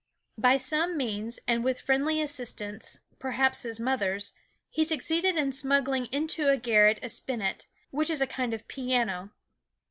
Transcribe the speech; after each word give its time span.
By 0.39 0.57
some 0.57 0.97
means, 0.97 1.39
and 1.47 1.63
with 1.63 1.79
friendly 1.79 2.21
assistance 2.23 3.01
(perhaps 3.19 3.61
his 3.61 3.79
mother's), 3.79 4.33
he 4.71 4.83
succeeded 4.83 5.35
in 5.37 5.51
smuggling 5.51 6.07
into 6.07 6.43
the 6.45 6.57
garret 6.57 6.99
a 7.03 7.07
spinet, 7.07 7.67
which 7.91 8.09
is 8.09 8.19
a 8.19 8.25
kind 8.25 8.55
of 8.55 8.67
piano. 8.67 9.29